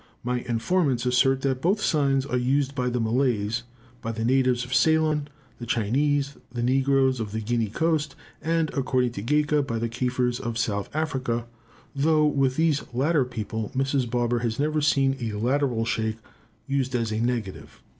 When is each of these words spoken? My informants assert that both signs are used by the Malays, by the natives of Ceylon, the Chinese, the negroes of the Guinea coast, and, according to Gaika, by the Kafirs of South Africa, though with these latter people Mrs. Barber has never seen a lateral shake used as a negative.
My 0.23 0.39
informants 0.39 1.05
assert 1.05 1.41
that 1.41 1.61
both 1.61 1.79
signs 1.79 2.25
are 2.25 2.35
used 2.35 2.73
by 2.73 2.89
the 2.89 2.99
Malays, 2.99 3.61
by 4.01 4.11
the 4.11 4.25
natives 4.25 4.65
of 4.65 4.73
Ceylon, 4.73 5.27
the 5.59 5.67
Chinese, 5.67 6.37
the 6.51 6.63
negroes 6.63 7.19
of 7.19 7.31
the 7.33 7.39
Guinea 7.39 7.67
coast, 7.69 8.15
and, 8.41 8.71
according 8.73 9.11
to 9.11 9.21
Gaika, 9.21 9.61
by 9.61 9.77
the 9.77 9.89
Kafirs 9.89 10.39
of 10.39 10.57
South 10.57 10.89
Africa, 10.95 11.45
though 11.95 12.25
with 12.25 12.55
these 12.55 12.81
latter 12.95 13.23
people 13.25 13.71
Mrs. 13.75 14.09
Barber 14.09 14.39
has 14.39 14.57
never 14.57 14.81
seen 14.81 15.17
a 15.19 15.33
lateral 15.37 15.85
shake 15.85 16.17
used 16.65 16.95
as 16.95 17.11
a 17.11 17.19
negative. 17.19 17.79